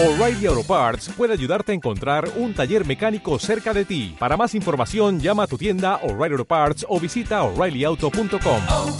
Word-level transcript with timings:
O'Reilly 0.00 0.46
Auto 0.46 0.62
Parts 0.62 1.08
puede 1.08 1.32
ayudarte 1.32 1.72
a 1.72 1.74
encontrar 1.74 2.30
un 2.36 2.54
taller 2.54 2.86
mecánico 2.86 3.36
cerca 3.40 3.74
de 3.74 3.84
ti. 3.84 4.14
Para 4.16 4.36
más 4.36 4.54
información, 4.54 5.18
llama 5.18 5.42
a 5.42 5.46
tu 5.48 5.58
tienda 5.58 5.96
O'Reilly 6.04 6.34
Auto 6.34 6.44
Parts 6.44 6.86
o 6.88 7.00
visita 7.00 7.42
oreillyauto.com. 7.42 8.62
oh, 8.70 8.96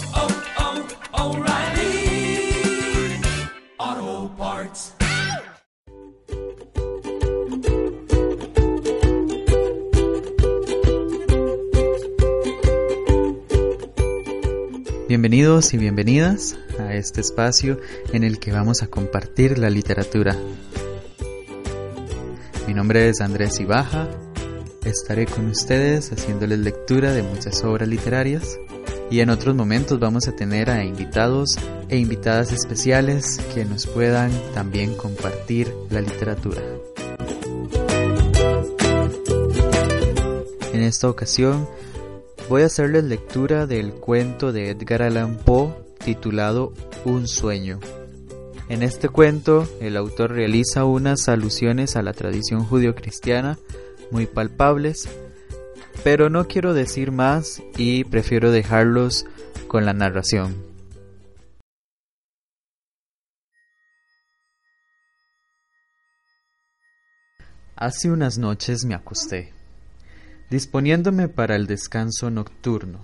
oh, 3.81 4.31
Parts. 4.37 4.93
Bienvenidos 15.07 15.73
y 15.73 15.77
bienvenidas 15.77 16.59
a 16.77 16.93
este 16.93 17.21
espacio 17.21 17.79
en 18.11 18.25
el 18.25 18.39
que 18.39 18.51
vamos 18.51 18.83
a 18.83 18.87
compartir 18.87 19.57
la 19.57 19.69
literatura. 19.69 20.35
Nombre 22.79 23.09
es 23.09 23.19
Andrés 23.19 23.59
Ibaja, 23.59 24.07
estaré 24.85 25.25
con 25.25 25.49
ustedes 25.49 26.13
haciéndoles 26.13 26.59
lectura 26.59 27.11
de 27.11 27.23
muchas 27.23 27.61
obras 27.65 27.89
literarias 27.89 28.57
y 29.11 29.19
en 29.19 29.31
otros 29.31 29.53
momentos 29.53 29.99
vamos 29.99 30.29
a 30.29 30.31
tener 30.31 30.69
a 30.69 30.85
invitados 30.85 31.57
e 31.89 31.97
invitadas 31.97 32.53
especiales 32.53 33.41
que 33.53 33.65
nos 33.65 33.85
puedan 33.85 34.31
también 34.53 34.95
compartir 34.95 35.75
la 35.89 35.99
literatura. 35.99 36.61
En 40.71 40.81
esta 40.81 41.09
ocasión 41.09 41.67
voy 42.47 42.61
a 42.61 42.67
hacerles 42.67 43.03
lectura 43.03 43.67
del 43.67 43.91
cuento 43.91 44.53
de 44.53 44.69
Edgar 44.69 45.01
Allan 45.01 45.35
Poe 45.35 45.73
titulado 45.97 46.71
Un 47.03 47.27
sueño. 47.27 47.81
En 48.69 48.83
este 48.83 49.09
cuento, 49.09 49.67
el 49.81 49.97
autor 49.97 50.31
realiza 50.31 50.85
unas 50.85 51.27
alusiones 51.27 51.95
a 51.95 52.03
la 52.03 52.13
tradición 52.13 52.63
judio-cristiana 52.63 53.57
muy 54.11 54.27
palpables, 54.27 55.09
pero 56.03 56.29
no 56.29 56.47
quiero 56.47 56.75
decir 56.75 57.11
más 57.11 57.63
y 57.77 58.03
prefiero 58.03 58.51
dejarlos 58.51 59.25
con 59.67 59.85
la 59.85 59.93
narración. 59.93 60.55
Hace 67.75 68.11
unas 68.11 68.37
noches 68.37 68.85
me 68.85 68.93
acosté 68.93 69.51
disponiéndome 70.51 71.27
para 71.27 71.55
el 71.55 71.65
descanso 71.65 72.29
nocturno. 72.29 72.99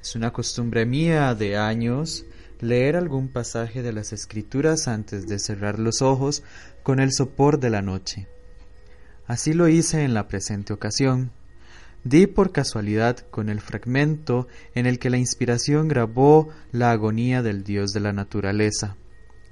Es 0.00 0.16
una 0.16 0.32
costumbre 0.32 0.86
mía 0.86 1.34
de 1.34 1.58
años 1.58 2.24
leer 2.62 2.96
algún 2.96 3.28
pasaje 3.28 3.82
de 3.82 3.92
las 3.92 4.12
escrituras 4.12 4.88
antes 4.88 5.26
de 5.26 5.38
cerrar 5.38 5.78
los 5.78 6.02
ojos 6.02 6.42
con 6.82 7.00
el 7.00 7.12
sopor 7.12 7.58
de 7.60 7.70
la 7.70 7.82
noche. 7.82 8.28
Así 9.26 9.52
lo 9.52 9.68
hice 9.68 10.04
en 10.04 10.14
la 10.14 10.28
presente 10.28 10.72
ocasión. 10.72 11.30
Di 12.02 12.26
por 12.26 12.52
casualidad 12.52 13.18
con 13.30 13.48
el 13.48 13.60
fragmento 13.60 14.48
en 14.74 14.86
el 14.86 14.98
que 14.98 15.10
la 15.10 15.18
inspiración 15.18 15.88
grabó 15.88 16.48
la 16.72 16.90
agonía 16.90 17.42
del 17.42 17.62
Dios 17.62 17.92
de 17.92 18.00
la 18.00 18.12
naturaleza. 18.12 18.96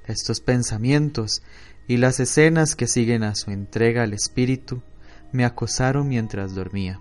Estos 0.06 0.40
pensamientos 0.40 1.42
y 1.86 1.98
las 1.98 2.20
escenas 2.20 2.74
que 2.74 2.86
siguen 2.86 3.22
a 3.22 3.34
su 3.34 3.50
entrega 3.50 4.02
al 4.02 4.14
espíritu 4.14 4.82
me 5.32 5.44
acosaron 5.44 6.08
mientras 6.08 6.54
dormía. 6.54 7.00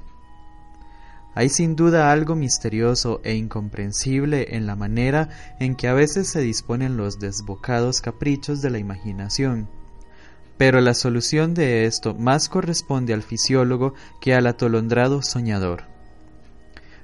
Hay 1.38 1.50
sin 1.50 1.76
duda 1.76 2.12
algo 2.12 2.36
misterioso 2.36 3.22
e 3.24 3.36
incomprensible 3.36 4.56
en 4.56 4.66
la 4.66 4.76
manera 4.76 5.30
en 5.60 5.76
que 5.76 5.88
a 5.88 5.94
veces 5.94 6.28
se 6.28 6.42
disponen 6.42 6.98
los 6.98 7.20
desbocados 7.20 8.02
caprichos 8.02 8.64
de 8.64 8.72
la 8.72 8.80
imaginación. 8.80 9.70
Pero 10.58 10.82
la 10.82 10.96
solución 10.96 11.54
de 11.54 11.86
esto 11.86 12.16
más 12.16 12.50
corresponde 12.50 13.14
al 13.14 13.22
fisiólogo 13.22 13.94
que 14.20 14.34
al 14.34 14.48
atolondrado 14.48 15.22
soñador. 15.22 15.84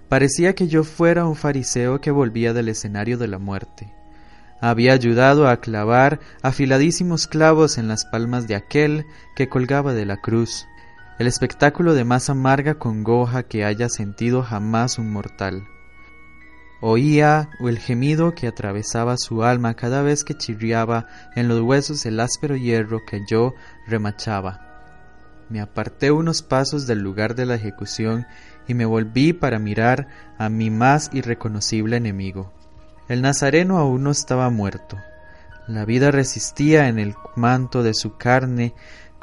Parecía 0.09 0.55
que 0.55 0.67
yo 0.67 0.83
fuera 0.83 1.25
un 1.25 1.35
fariseo 1.35 2.01
que 2.01 2.09
volvía 2.09 2.53
del 2.53 2.69
escenario 2.69 3.19
de 3.19 3.27
la 3.27 3.37
muerte. 3.37 3.93
Había 4.59 4.93
ayudado 4.93 5.47
a 5.47 5.57
clavar 5.57 6.19
afiladísimos 6.41 7.27
clavos 7.27 7.77
en 7.77 7.87
las 7.87 8.03
palmas 8.05 8.47
de 8.47 8.55
aquel 8.55 9.05
que 9.35 9.47
colgaba 9.47 9.93
de 9.93 10.07
la 10.07 10.17
cruz 10.17 10.65
el 11.19 11.27
espectáculo 11.27 11.93
de 11.93 12.03
más 12.03 12.29
amarga 12.29 12.75
congoja 12.75 13.43
que 13.43 13.65
haya 13.65 13.89
sentido 13.89 14.41
jamás 14.41 14.97
un 14.97 15.11
mortal. 15.11 15.67
Oía 16.81 17.49
el 17.61 17.79
gemido 17.79 18.35
que 18.35 18.47
atravesaba 18.47 19.15
su 19.17 19.43
alma 19.43 19.75
cada 19.75 20.01
vez 20.01 20.23
que 20.23 20.35
chirriaba 20.35 21.07
en 21.35 21.47
los 21.47 21.61
huesos 21.61 22.05
el 22.05 22.19
áspero 22.19 22.57
hierro 22.57 23.05
que 23.05 23.21
yo 23.25 23.53
remachaba. 23.87 24.59
Me 25.49 25.61
aparté 25.61 26.11
unos 26.11 26.41
pasos 26.41 26.87
del 26.87 26.99
lugar 26.99 27.35
de 27.35 27.45
la 27.45 27.55
ejecución 27.55 28.25
y 28.67 28.73
me 28.73 28.85
volví 28.85 29.33
para 29.33 29.59
mirar 29.59 30.07
a 30.37 30.49
mi 30.49 30.69
más 30.69 31.09
irreconocible 31.13 31.95
enemigo. 31.95 32.51
El 33.07 33.21
nazareno 33.21 33.77
aún 33.77 34.03
no 34.03 34.11
estaba 34.11 34.49
muerto. 34.49 34.97
La 35.67 35.85
vida 35.85 36.11
resistía 36.11 36.89
en 36.89 36.99
el 36.99 37.15
manto 37.35 37.83
de 37.83 37.93
su 37.93 38.17
carne 38.17 38.73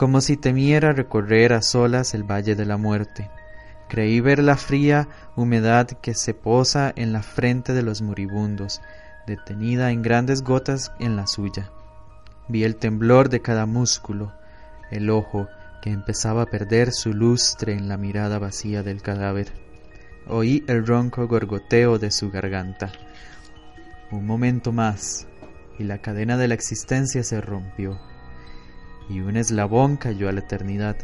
como 0.01 0.23
si 0.23 0.39
temiera 0.39 0.93
recorrer 0.93 1.53
a 1.53 1.61
solas 1.61 2.15
el 2.15 2.23
valle 2.23 2.57
de 2.57 2.65
la 2.65 2.79
muerte. 2.79 3.31
Creí 3.87 4.21
ver 4.21 4.39
la 4.39 4.57
fría 4.57 5.09
humedad 5.37 5.89
que 5.89 6.15
se 6.15 6.33
posa 6.33 6.91
en 6.97 7.13
la 7.13 7.23
frente 7.23 7.75
de 7.75 7.83
los 7.83 8.01
moribundos, 8.01 8.81
detenida 9.27 9.91
en 9.91 10.01
grandes 10.01 10.41
gotas 10.41 10.91
en 11.01 11.17
la 11.17 11.27
suya. 11.27 11.71
Vi 12.49 12.65
el 12.65 12.77
temblor 12.77 13.29
de 13.29 13.43
cada 13.43 13.67
músculo, 13.67 14.33
el 14.91 15.11
ojo 15.11 15.49
que 15.83 15.91
empezaba 15.91 16.45
a 16.45 16.47
perder 16.47 16.93
su 16.93 17.13
lustre 17.13 17.75
en 17.75 17.87
la 17.87 17.99
mirada 17.99 18.39
vacía 18.39 18.83
del 18.83 19.03
cadáver. 19.03 19.53
Oí 20.27 20.65
el 20.67 20.87
ronco 20.87 21.29
gorgoteo 21.29 21.99
de 21.99 22.11
su 22.11 22.31
garganta. 22.31 22.91
Un 24.11 24.25
momento 24.25 24.73
más, 24.73 25.27
y 25.79 25.85
la 25.85 25.99
cadena 25.99 26.39
de 26.39 26.49
la 26.49 26.55
existencia 26.55 27.23
se 27.23 27.43
rompió 27.43 28.01
y 29.11 29.21
un 29.21 29.37
eslabón 29.37 29.97
cayó 29.97 30.29
a 30.29 30.33
la 30.33 30.41
eternidad. 30.41 30.97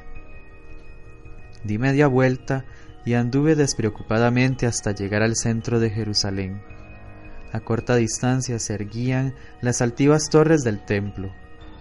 Di 1.64 1.78
media 1.78 2.06
vuelta 2.06 2.64
y 3.04 3.14
anduve 3.14 3.56
despreocupadamente 3.56 4.66
hasta 4.66 4.92
llegar 4.92 5.22
al 5.22 5.36
centro 5.36 5.80
de 5.80 5.90
Jerusalén. 5.90 6.62
A 7.52 7.60
corta 7.60 7.96
distancia 7.96 8.58
se 8.58 8.74
erguían 8.74 9.34
las 9.60 9.82
altivas 9.82 10.28
torres 10.30 10.62
del 10.62 10.84
templo. 10.84 11.32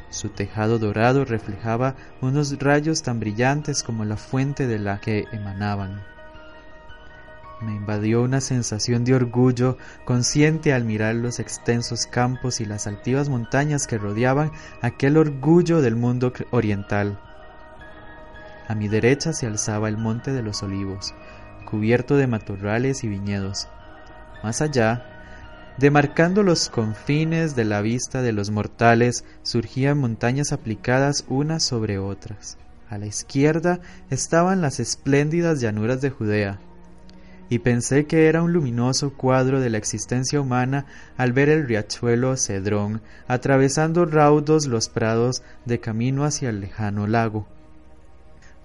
Su 0.09 0.29
tejado 0.29 0.79
dorado 0.79 1.25
reflejaba 1.25 1.95
unos 2.21 2.57
rayos 2.59 3.01
tan 3.03 3.19
brillantes 3.19 3.83
como 3.83 4.05
la 4.05 4.17
fuente 4.17 4.67
de 4.67 4.79
la 4.79 4.99
que 4.99 5.25
emanaban. 5.31 6.14
Me 7.61 7.73
invadió 7.73 8.21
una 8.21 8.41
sensación 8.41 9.05
de 9.05 9.15
orgullo 9.15 9.77
consciente 10.03 10.73
al 10.73 10.83
mirar 10.83 11.15
los 11.15 11.39
extensos 11.39 12.05
campos 12.05 12.59
y 12.59 12.65
las 12.65 12.85
altivas 12.85 13.29
montañas 13.29 13.87
que 13.87 13.97
rodeaban 13.97 14.51
aquel 14.81 15.17
orgullo 15.17 15.81
del 15.81 15.95
mundo 15.95 16.33
oriental. 16.51 17.19
A 18.67 18.75
mi 18.75 18.87
derecha 18.87 19.31
se 19.31 19.47
alzaba 19.47 19.87
el 19.87 19.97
monte 19.97 20.33
de 20.33 20.41
los 20.41 20.63
olivos, 20.63 21.13
cubierto 21.65 22.17
de 22.17 22.27
matorrales 22.27 23.03
y 23.03 23.07
viñedos. 23.07 23.69
Más 24.43 24.61
allá, 24.61 25.05
demarcando 25.77 26.43
los 26.43 26.69
confines 26.69 27.55
de 27.55 27.63
la 27.63 27.81
vista 27.81 28.21
de 28.21 28.33
los 28.33 28.49
mortales, 28.49 29.23
surgían 29.43 29.97
montañas 29.97 30.51
aplicadas 30.51 31.23
unas 31.29 31.63
sobre 31.63 31.99
otras. 31.99 32.57
A 32.89 32.97
la 32.97 33.05
izquierda 33.05 33.79
estaban 34.09 34.61
las 34.61 34.79
espléndidas 34.79 35.61
llanuras 35.61 36.01
de 36.01 36.09
Judea, 36.09 36.59
y 37.49 37.59
pensé 37.59 38.05
que 38.05 38.27
era 38.27 38.41
un 38.41 38.53
luminoso 38.53 39.13
cuadro 39.13 39.59
de 39.59 39.69
la 39.69 39.77
existencia 39.77 40.41
humana 40.41 40.85
al 41.17 41.33
ver 41.33 41.49
el 41.49 41.67
riachuelo 41.67 42.35
Cedrón 42.37 43.01
atravesando 43.27 44.05
raudos 44.05 44.67
los 44.67 44.89
prados 44.89 45.43
de 45.65 45.79
camino 45.79 46.23
hacia 46.23 46.49
el 46.49 46.59
lejano 46.59 47.07
lago. 47.07 47.47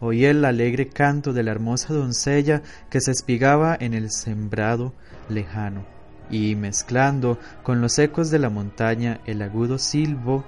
Oí 0.01 0.25
el 0.25 0.45
alegre 0.47 0.89
canto 0.89 1.35
de 1.35 1.43
la 1.43 1.51
hermosa 1.51 1.93
doncella 1.93 2.63
que 2.89 3.03
se 3.03 3.11
espigaba 3.11 3.77
en 3.79 3.93
el 3.93 4.11
sembrado 4.11 4.95
lejano, 5.29 5.85
y 6.31 6.57
mezclando 6.57 7.39
con 7.63 7.83
los 7.83 7.99
ecos 7.99 8.31
de 8.31 8.39
la 8.39 8.49
montaña 8.49 9.21
el 9.27 9.43
agudo 9.43 9.77
silbo 9.77 10.45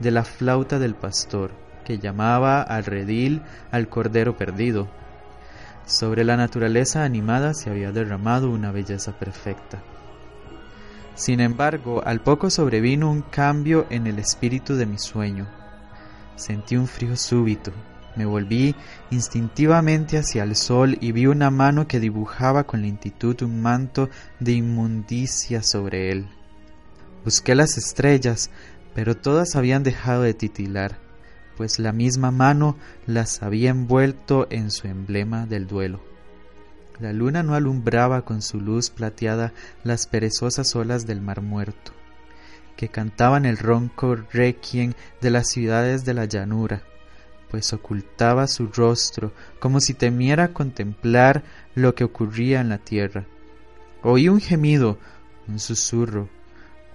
de 0.00 0.10
la 0.10 0.24
flauta 0.24 0.80
del 0.80 0.96
pastor, 0.96 1.52
que 1.84 1.98
llamaba 1.98 2.60
al 2.60 2.84
redil 2.84 3.42
al 3.70 3.88
cordero 3.88 4.36
perdido. 4.36 4.88
Sobre 5.88 6.22
la 6.22 6.36
naturaleza 6.36 7.02
animada 7.02 7.54
se 7.54 7.70
había 7.70 7.92
derramado 7.92 8.50
una 8.50 8.70
belleza 8.72 9.18
perfecta. 9.18 9.82
Sin 11.14 11.40
embargo, 11.40 12.02
al 12.04 12.20
poco 12.20 12.50
sobrevino 12.50 13.10
un 13.10 13.22
cambio 13.22 13.86
en 13.88 14.06
el 14.06 14.18
espíritu 14.18 14.76
de 14.76 14.84
mi 14.84 14.98
sueño. 14.98 15.48
Sentí 16.36 16.76
un 16.76 16.86
frío 16.86 17.16
súbito. 17.16 17.72
Me 18.16 18.26
volví 18.26 18.74
instintivamente 19.10 20.18
hacia 20.18 20.42
el 20.42 20.56
sol 20.56 20.98
y 21.00 21.12
vi 21.12 21.24
una 21.24 21.50
mano 21.50 21.88
que 21.88 22.00
dibujaba 22.00 22.64
con 22.64 22.82
lentitud 22.82 23.40
un 23.40 23.62
manto 23.62 24.10
de 24.40 24.52
inmundicia 24.52 25.62
sobre 25.62 26.12
él. 26.12 26.28
Busqué 27.24 27.54
las 27.54 27.78
estrellas, 27.78 28.50
pero 28.94 29.16
todas 29.16 29.56
habían 29.56 29.84
dejado 29.84 30.20
de 30.20 30.34
titilar 30.34 31.07
pues 31.58 31.80
la 31.80 31.90
misma 31.90 32.30
mano 32.30 32.76
las 33.04 33.42
había 33.42 33.70
envuelto 33.70 34.46
en 34.48 34.70
su 34.70 34.86
emblema 34.86 35.44
del 35.44 35.66
duelo. 35.66 36.00
La 37.00 37.12
luna 37.12 37.42
no 37.42 37.56
alumbraba 37.56 38.24
con 38.24 38.42
su 38.42 38.60
luz 38.60 38.90
plateada 38.90 39.52
las 39.82 40.06
perezosas 40.06 40.76
olas 40.76 41.04
del 41.04 41.20
mar 41.20 41.42
muerto, 41.42 41.90
que 42.76 42.90
cantaban 42.90 43.44
el 43.44 43.58
ronco 43.58 44.14
requiem 44.14 44.92
de 45.20 45.30
las 45.30 45.48
ciudades 45.48 46.04
de 46.04 46.14
la 46.14 46.26
llanura, 46.26 46.84
pues 47.50 47.72
ocultaba 47.72 48.46
su 48.46 48.68
rostro 48.68 49.32
como 49.58 49.80
si 49.80 49.94
temiera 49.94 50.52
contemplar 50.52 51.42
lo 51.74 51.96
que 51.96 52.04
ocurría 52.04 52.60
en 52.60 52.68
la 52.68 52.78
tierra. 52.78 53.26
Oí 54.04 54.28
un 54.28 54.40
gemido, 54.40 54.96
un 55.48 55.58
susurro, 55.58 56.28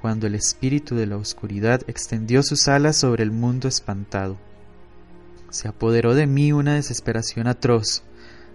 cuando 0.02 0.26
el 0.26 0.36
espíritu 0.36 0.96
de 0.96 1.08
la 1.08 1.18
oscuridad 1.18 1.82
extendió 1.88 2.44
sus 2.44 2.70
alas 2.70 2.96
sobre 2.96 3.24
el 3.24 3.32
mundo 3.32 3.68
espantado. 3.68 4.38
Se 5.54 5.68
apoderó 5.68 6.16
de 6.16 6.26
mí 6.26 6.52
una 6.52 6.74
desesperación 6.74 7.46
atroz. 7.46 8.02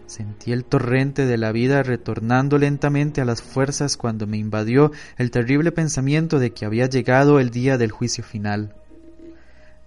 Sentí 0.07 0.51
el 0.51 0.65
torrente 0.65 1.27
de 1.27 1.39
la 1.39 1.53
vida 1.53 1.85
retornando 1.85 2.59
lentamente 2.59 3.21
a 3.21 3.25
las 3.25 3.41
fuerzas 3.41 3.97
cuando 3.97 4.27
me 4.27 4.37
invadió 4.37 4.91
el 5.17 5.31
terrible 5.31 5.71
pensamiento 5.71 6.41
de 6.41 6.51
que 6.51 6.65
había 6.65 6.87
llegado 6.87 7.39
el 7.39 7.51
día 7.51 7.79
del 7.79 7.93
juicio 7.93 8.25
final. 8.25 8.75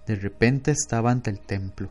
De 0.06 0.14
repente 0.16 0.70
estaba 0.70 1.10
ante 1.10 1.28
el 1.28 1.38
templo. 1.38 1.90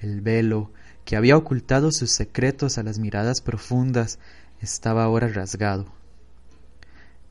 El 0.00 0.20
velo, 0.20 0.70
que 1.06 1.16
había 1.16 1.38
ocultado 1.38 1.90
sus 1.90 2.10
secretos 2.10 2.76
a 2.76 2.82
las 2.82 2.98
miradas 2.98 3.40
profundas, 3.40 4.18
estaba 4.60 5.02
ahora 5.02 5.28
rasgado. 5.28 5.86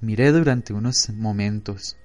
Miré 0.01 0.31
durante 0.31 0.73
unos 0.73 1.07
momentos. 1.11 1.97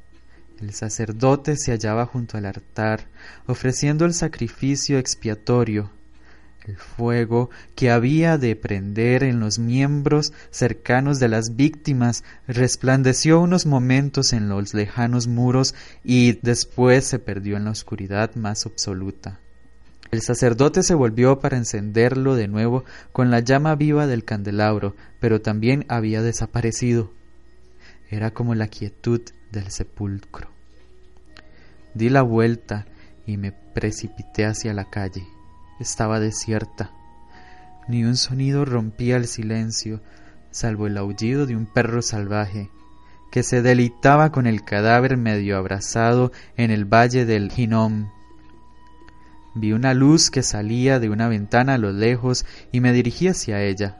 El 0.60 0.72
sacerdote 0.72 1.56
se 1.56 1.72
hallaba 1.72 2.06
junto 2.06 2.38
al 2.38 2.46
altar, 2.46 3.08
ofreciendo 3.46 4.04
el 4.04 4.14
sacrificio 4.14 4.98
expiatorio. 4.98 5.90
El 6.64 6.76
fuego 6.76 7.50
que 7.74 7.90
había 7.90 8.38
de 8.38 8.56
prender 8.56 9.22
en 9.24 9.40
los 9.40 9.58
miembros 9.58 10.32
cercanos 10.50 11.18
de 11.18 11.28
las 11.28 11.56
víctimas 11.56 12.24
resplandeció 12.46 13.40
unos 13.40 13.66
momentos 13.66 14.32
en 14.32 14.48
los 14.48 14.72
lejanos 14.72 15.26
muros 15.26 15.74
y 16.04 16.38
después 16.40 17.04
se 17.04 17.18
perdió 17.18 17.58
en 17.58 17.64
la 17.64 17.72
oscuridad 17.72 18.34
más 18.36 18.64
absoluta. 18.64 19.40
El 20.10 20.22
sacerdote 20.22 20.82
se 20.84 20.94
volvió 20.94 21.40
para 21.40 21.56
encenderlo 21.56 22.36
de 22.36 22.48
nuevo 22.48 22.84
con 23.12 23.30
la 23.30 23.40
llama 23.40 23.74
viva 23.74 24.06
del 24.06 24.24
candelabro, 24.24 24.94
pero 25.20 25.42
también 25.42 25.84
había 25.88 26.22
desaparecido. 26.22 27.12
Era 28.08 28.30
como 28.30 28.54
la 28.54 28.68
quietud 28.68 29.20
del 29.54 29.70
sepulcro. 29.70 30.50
Di 31.94 32.10
la 32.10 32.22
vuelta 32.22 32.86
y 33.26 33.36
me 33.36 33.52
precipité 33.52 34.44
hacia 34.44 34.74
la 34.74 34.90
calle. 34.90 35.26
Estaba 35.80 36.20
desierta. 36.20 36.90
Ni 37.88 38.04
un 38.04 38.16
sonido 38.16 38.64
rompía 38.64 39.16
el 39.16 39.26
silencio, 39.26 40.02
salvo 40.50 40.86
el 40.86 40.98
aullido 40.98 41.46
de 41.46 41.56
un 41.56 41.66
perro 41.66 42.02
salvaje 42.02 42.70
que 43.34 43.42
se 43.42 43.62
deleitaba 43.62 44.30
con 44.30 44.46
el 44.46 44.64
cadáver 44.64 45.16
medio 45.16 45.56
abrazado 45.56 46.30
en 46.56 46.70
el 46.70 46.84
valle 46.84 47.26
del 47.26 47.50
Hinnom. 47.54 48.10
Vi 49.56 49.72
una 49.72 49.92
luz 49.92 50.30
que 50.30 50.44
salía 50.44 51.00
de 51.00 51.10
una 51.10 51.26
ventana 51.26 51.74
a 51.74 51.78
lo 51.78 51.90
lejos 51.90 52.46
y 52.70 52.80
me 52.80 52.92
dirigí 52.92 53.26
hacia 53.26 53.60
ella. 53.60 53.96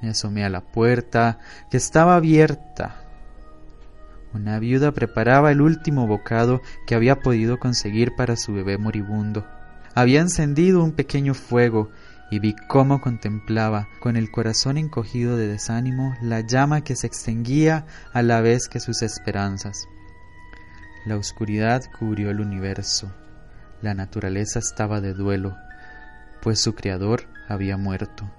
Me 0.00 0.08
asomé 0.08 0.44
a 0.44 0.48
la 0.48 0.62
puerta, 0.62 1.38
que 1.70 1.76
estaba 1.76 2.16
abierta. 2.16 3.01
Una 4.34 4.58
viuda 4.58 4.92
preparaba 4.92 5.52
el 5.52 5.60
último 5.60 6.06
bocado 6.06 6.62
que 6.86 6.94
había 6.94 7.20
podido 7.20 7.58
conseguir 7.58 8.14
para 8.16 8.36
su 8.36 8.54
bebé 8.54 8.78
moribundo. 8.78 9.46
Había 9.94 10.20
encendido 10.20 10.82
un 10.82 10.92
pequeño 10.92 11.34
fuego 11.34 11.90
y 12.30 12.38
vi 12.38 12.56
cómo 12.66 13.02
contemplaba, 13.02 13.88
con 14.00 14.16
el 14.16 14.30
corazón 14.30 14.78
encogido 14.78 15.36
de 15.36 15.48
desánimo, 15.48 16.16
la 16.22 16.40
llama 16.40 16.80
que 16.82 16.96
se 16.96 17.06
extinguía 17.06 17.84
a 18.14 18.22
la 18.22 18.40
vez 18.40 18.68
que 18.68 18.80
sus 18.80 19.02
esperanzas. 19.02 19.86
La 21.04 21.16
oscuridad 21.16 21.82
cubrió 21.98 22.30
el 22.30 22.40
universo. 22.40 23.12
La 23.82 23.92
naturaleza 23.92 24.60
estaba 24.60 25.02
de 25.02 25.12
duelo, 25.12 25.54
pues 26.40 26.58
su 26.58 26.74
criador 26.74 27.24
había 27.48 27.76
muerto. 27.76 28.30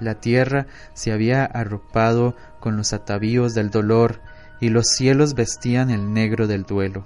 La 0.00 0.16
tierra 0.16 0.66
se 0.94 1.12
había 1.12 1.44
arropado 1.44 2.34
con 2.58 2.76
los 2.76 2.92
atavíos 2.92 3.54
del 3.54 3.70
dolor 3.70 4.20
y 4.62 4.68
los 4.68 4.86
cielos 4.90 5.34
vestían 5.34 5.90
el 5.90 6.14
negro 6.14 6.46
del 6.46 6.62
duelo. 6.62 7.04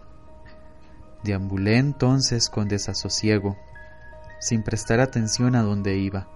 Deambulé 1.24 1.78
entonces 1.78 2.50
con 2.50 2.68
desasosiego, 2.68 3.56
sin 4.38 4.62
prestar 4.62 5.00
atención 5.00 5.56
a 5.56 5.62
dónde 5.62 5.96
iba. 5.96 6.28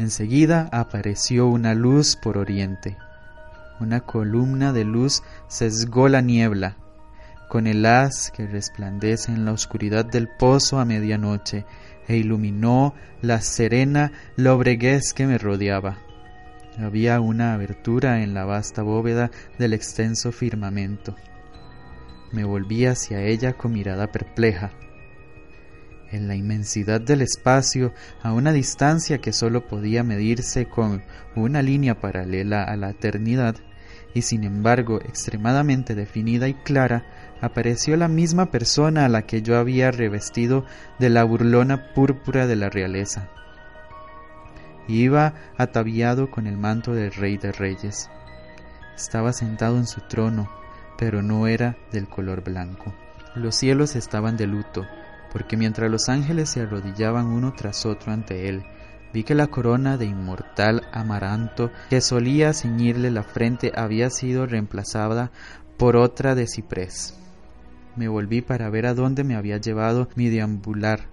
Enseguida 0.00 0.68
apareció 0.72 1.46
una 1.46 1.74
luz 1.74 2.16
por 2.16 2.38
oriente. 2.38 2.96
Una 3.78 4.00
columna 4.00 4.72
de 4.72 4.84
luz 4.84 5.22
sesgó 5.46 6.08
la 6.08 6.22
niebla 6.22 6.76
con 7.48 7.68
el 7.68 7.86
haz 7.86 8.32
que 8.32 8.48
resplandece 8.48 9.30
en 9.30 9.44
la 9.44 9.52
oscuridad 9.52 10.04
del 10.04 10.28
pozo 10.28 10.80
a 10.80 10.84
medianoche, 10.84 11.64
e 12.08 12.16
iluminó 12.16 12.94
la 13.22 13.40
serena 13.40 14.10
lobreguez 14.36 15.12
que 15.12 15.26
me 15.26 15.38
rodeaba. 15.38 15.98
Había 16.78 17.20
una 17.20 17.54
abertura 17.54 18.22
en 18.22 18.34
la 18.34 18.44
vasta 18.44 18.82
bóveda 18.82 19.30
del 19.58 19.72
extenso 19.72 20.30
firmamento. 20.30 21.16
Me 22.32 22.44
volví 22.44 22.84
hacia 22.84 23.22
ella 23.22 23.54
con 23.54 23.72
mirada 23.72 24.12
perpleja. 24.12 24.72
En 26.10 26.28
la 26.28 26.34
inmensidad 26.34 27.00
del 27.00 27.22
espacio, 27.22 27.94
a 28.22 28.32
una 28.32 28.52
distancia 28.52 29.18
que 29.18 29.32
sólo 29.32 29.66
podía 29.66 30.04
medirse 30.04 30.66
con 30.66 31.02
una 31.34 31.62
línea 31.62 31.98
paralela 31.98 32.62
a 32.62 32.76
la 32.76 32.90
eternidad, 32.90 33.56
y 34.12 34.22
sin 34.22 34.44
embargo 34.44 35.00
extremadamente 35.00 35.94
definida 35.94 36.46
y 36.46 36.54
clara, 36.54 37.06
apareció 37.40 37.96
la 37.96 38.08
misma 38.08 38.50
persona 38.50 39.06
a 39.06 39.08
la 39.08 39.22
que 39.22 39.40
yo 39.40 39.58
había 39.58 39.90
revestido 39.90 40.66
de 40.98 41.08
la 41.08 41.24
burlona 41.24 41.94
púrpura 41.94 42.46
de 42.46 42.56
la 42.56 42.68
realeza. 42.68 43.30
Iba 44.88 45.34
ataviado 45.56 46.30
con 46.30 46.46
el 46.46 46.56
manto 46.56 46.94
del 46.94 47.12
rey 47.12 47.38
de 47.38 47.52
reyes. 47.52 48.08
Estaba 48.94 49.32
sentado 49.32 49.76
en 49.76 49.86
su 49.86 50.00
trono, 50.02 50.48
pero 50.96 51.22
no 51.22 51.46
era 51.46 51.76
del 51.92 52.08
color 52.08 52.44
blanco. 52.44 52.94
Los 53.34 53.56
cielos 53.56 53.96
estaban 53.96 54.36
de 54.36 54.46
luto, 54.46 54.86
porque 55.32 55.56
mientras 55.56 55.90
los 55.90 56.08
ángeles 56.08 56.50
se 56.50 56.62
arrodillaban 56.62 57.26
uno 57.26 57.52
tras 57.54 57.84
otro 57.84 58.12
ante 58.12 58.48
él, 58.48 58.64
vi 59.12 59.24
que 59.24 59.34
la 59.34 59.48
corona 59.48 59.96
de 59.98 60.06
inmortal 60.06 60.86
amaranto 60.92 61.70
que 61.90 62.00
solía 62.00 62.52
ceñirle 62.52 63.10
la 63.10 63.22
frente 63.22 63.72
había 63.74 64.08
sido 64.10 64.46
reemplazada 64.46 65.30
por 65.76 65.96
otra 65.96 66.34
de 66.34 66.46
ciprés. 66.46 67.18
Me 67.96 68.08
volví 68.08 68.40
para 68.40 68.70
ver 68.70 68.86
a 68.86 68.94
dónde 68.94 69.24
me 69.24 69.36
había 69.36 69.56
llevado 69.56 70.08
mi 70.16 70.28
deambular. 70.28 71.08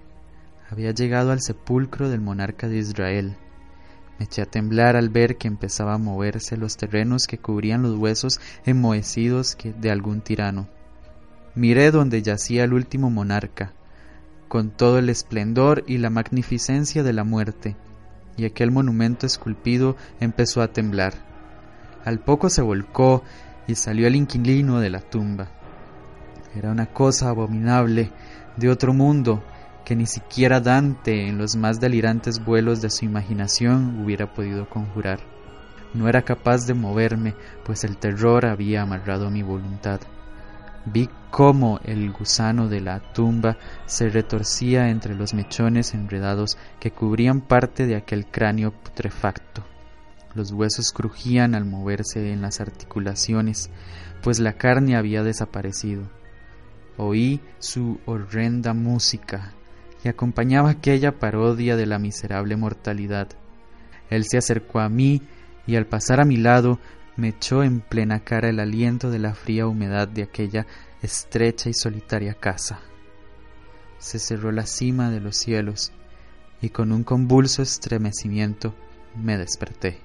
Había 0.70 0.92
llegado 0.92 1.32
al 1.32 1.42
sepulcro 1.42 2.10
del 2.10 2.22
monarca 2.22 2.68
de 2.68 2.78
Israel. 2.78 3.38
Eché 4.24 4.42
a 4.42 4.46
temblar 4.46 4.96
al 4.96 5.10
ver 5.10 5.36
que 5.36 5.50
empezaba 5.50 5.96
a 5.96 5.98
moverse 5.98 6.56
los 6.56 6.78
terrenos 6.78 7.28
que 7.28 7.40
cubrían 7.40 7.82
los 7.82 7.98
huesos 7.98 8.40
enmohecidos 8.66 9.58
de 9.62 9.92
algún 9.92 10.22
tirano. 10.22 10.70
Miré 11.56 11.92
donde 11.92 12.22
yacía 12.22 12.64
el 12.64 12.72
último 12.72 13.10
monarca, 13.10 13.74
con 14.48 14.70
todo 14.70 14.98
el 14.98 15.10
esplendor 15.10 15.84
y 15.88 15.98
la 15.98 16.10
magnificencia 16.10 17.04
de 17.04 17.12
la 17.12 17.26
muerte, 17.26 17.76
y 18.38 18.46
aquel 18.46 18.72
monumento 18.72 19.26
esculpido 19.26 19.98
empezó 20.22 20.62
a 20.62 20.70
temblar. 20.70 21.16
Al 22.06 22.20
poco 22.20 22.50
se 22.50 22.62
volcó 22.62 23.24
y 23.68 23.76
salió 23.76 24.08
el 24.08 24.16
inquilino 24.16 24.80
de 24.80 24.90
la 24.90 25.02
tumba. 25.02 25.50
Era 26.56 26.72
una 26.72 26.86
cosa 26.86 27.28
abominable, 27.28 28.10
de 28.56 28.70
otro 28.70 28.94
mundo, 28.94 29.44
que 29.86 29.96
ni 29.96 30.06
siquiera 30.06 30.60
Dante 30.60 31.28
en 31.28 31.38
los 31.38 31.56
más 31.56 31.80
delirantes 31.80 32.44
vuelos 32.44 32.82
de 32.82 32.90
su 32.90 33.06
imaginación 33.06 34.02
hubiera 34.04 34.34
podido 34.34 34.70
conjurar. 34.70 35.20
No 35.94 36.08
era 36.08 36.24
capaz 36.24 36.66
de 36.66 36.74
moverme, 36.74 37.36
pues 37.66 37.84
el 37.84 37.98
terror 37.98 38.46
había 38.46 38.82
amarrado 38.82 39.30
mi 39.30 39.44
voluntad. 39.44 40.00
Vi 40.86 41.10
cómo 41.30 41.80
el 41.84 42.12
gusano 42.12 42.68
de 42.68 42.82
la 42.82 43.00
tumba 43.14 43.58
se 43.86 44.10
retorcía 44.10 44.90
entre 44.90 45.16
los 45.16 45.34
mechones 45.34 45.94
enredados 45.94 46.58
que 46.80 46.92
cubrían 46.92 47.42
parte 47.42 47.86
de 47.86 47.96
aquel 47.96 48.26
cráneo 48.26 48.72
putrefacto. 48.72 49.64
Los 50.34 50.52
huesos 50.52 50.92
crujían 50.92 51.54
al 51.54 51.66
moverse 51.66 52.32
en 52.32 52.42
las 52.42 52.60
articulaciones, 52.60 53.70
pues 54.24 54.40
la 54.40 54.54
carne 54.54 54.96
había 54.96 55.24
desaparecido. 55.24 56.10
Oí 56.98 57.40
su 57.60 58.00
horrenda 58.06 58.74
música 58.74 59.54
y 60.04 60.10
acompañaba 60.10 60.70
aquella 60.70 61.20
parodia 61.20 61.76
de 61.76 61.86
la 61.86 62.00
miserable 62.00 62.56
mortalidad. 62.56 63.30
Él 64.10 64.26
se 64.26 64.38
acercó 64.38 64.80
a 64.80 64.90
mí 64.90 65.22
y 65.66 65.76
al 65.76 65.86
pasar 65.86 66.20
a 66.20 66.26
mi 66.26 66.38
lado 66.38 66.80
me 67.16 67.30
echó 67.30 67.64
en 67.64 67.80
plena 67.80 68.24
cara 68.24 68.50
el 68.50 68.60
aliento 68.60 69.10
de 69.10 69.20
la 69.20 69.34
fría 69.34 69.68
humedad 69.68 70.08
de 70.08 70.24
aquella 70.24 70.66
estrecha 71.02 71.70
y 71.70 71.74
solitaria 71.74 72.34
casa. 72.34 72.80
se 74.00 74.20
cerró 74.20 74.52
la 74.52 74.66
cima 74.66 75.10
de 75.10 75.22
los 75.22 75.38
cielos 75.38 75.94
y 76.62 76.70
con 76.70 76.92
un 76.92 77.04
convulso 77.06 77.62
estremecimiento 77.62 78.74
me 79.16 79.38
desperté. 79.38 80.00